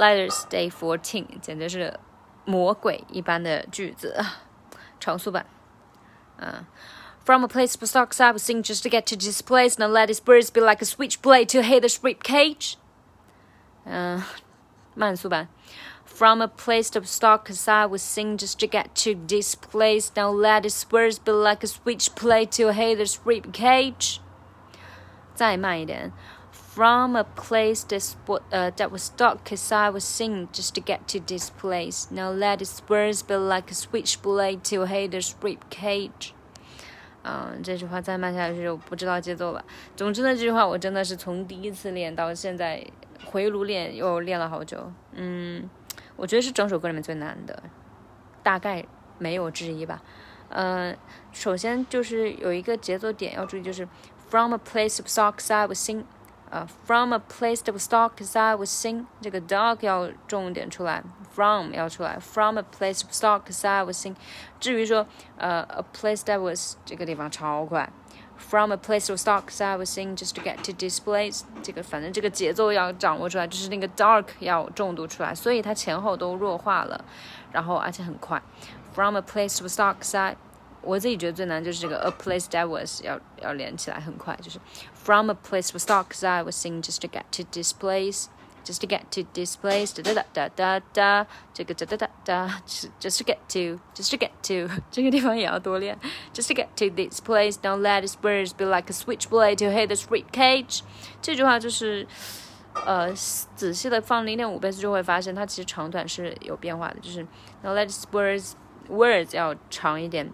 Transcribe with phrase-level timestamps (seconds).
[0.00, 2.00] Lighters Day Fourteen，简直是
[2.46, 4.16] 魔鬼一般的句子，
[4.98, 5.44] 常速版。
[6.38, 6.64] 嗯。
[7.22, 9.78] From a place for socks I was sing just to get to this place.
[9.78, 12.76] Now let his birds be like a switchblade to Heather's rib cage.
[13.84, 14.22] 嗯，
[14.94, 15.48] 慢速版。
[16.06, 20.10] From a place of stock cause I was sing just to get to this place.
[20.16, 24.20] Now let his words be like a switchblade to Heather's rib cage.
[25.34, 26.12] 再慢一点。
[26.80, 31.20] From a place that, uh, that was dark cause I was singing just to get to
[31.20, 32.06] this place.
[32.10, 36.32] Now let its words be like a switchblade to haters rib cage.
[37.22, 39.62] 嗯，这句话再慢下去就不知道节奏了。
[39.94, 42.82] 总之呢，这句话我真的是从第一次练到现在
[43.26, 44.90] 回炉练，又练了好久。
[45.12, 45.68] 嗯，
[46.16, 47.62] 我觉得是整首歌里面最难的，
[48.42, 48.86] 大概
[49.18, 50.00] 没有之一吧。
[50.48, 50.96] 嗯，
[51.30, 53.86] 首先就是有一个节奏点要注意，就是
[54.30, 56.04] from a place of socks I was sing。
[56.51, 63.11] 呃，from a place that was dark as I was sing，这个 dark 要重点出来，from 要出来，from a place of
[63.11, 64.15] dark as I was sing。
[64.59, 65.07] 至于说
[65.37, 67.89] 呃，a place that was 这个地方超快，
[68.37, 74.25] from a place of dark as I was sing just to get to this place，这个反正这个节奏要掌握出来，就是那个 dark
[74.39, 77.03] 要重读出来，所以它前后都弱化了，
[77.51, 78.41] 然后而且很快，
[78.93, 80.37] from a place of dark as I
[80.81, 84.59] 我自己觉得最难就是这个 a place that was 要要连起来很快，就是
[84.93, 88.81] from a place was start cause I was singing just to get to this place。just
[88.81, 92.61] to get to this place, da da da da da，这个哒哒哒哒，
[92.99, 95.95] just to get to, just to get to，这个地方也要多练。
[96.33, 99.89] Just to get to this place, don't let its words be like a switchblade to hit
[99.89, 100.81] the rib cage。
[101.21, 102.07] 这句话就是，
[102.73, 103.13] 呃，
[103.55, 107.23] 仔细的放零点五倍速就会发现它其实长短是有变化的，就是
[107.63, 108.53] don't let its words
[108.89, 110.31] words 要长一点。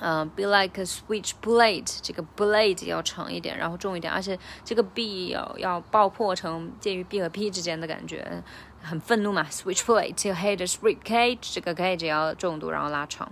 [0.00, 8.44] 嗯，be like a switchblade，这个 blade 要长一点，然后重一点，而且这个 b 要要爆破成介于 b 和 p 之间的感觉，
[8.80, 9.44] 很愤怒嘛。
[9.50, 13.28] switchblade to hit a rib cage，这个 cage 要重读，然后拉长。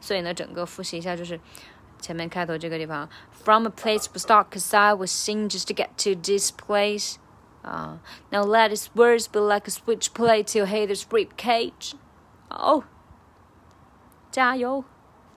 [0.00, 1.38] 所以呢，整个复习一下就是
[2.00, 3.06] 前面开头这个地方，
[3.44, 7.16] from a place to start, cause I was sing just to get to this place。
[7.60, 7.98] 啊，
[8.30, 11.92] now let his words be like a switchblade to hit a rib cage。
[12.48, 12.84] 哦，
[14.30, 14.84] 加油！